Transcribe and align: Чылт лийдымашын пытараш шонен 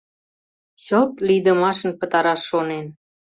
Чылт 0.85 1.13
лийдымашын 1.27 1.91
пытараш 1.99 2.41
шонен 2.49 2.85